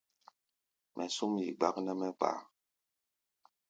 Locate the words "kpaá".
2.17-2.37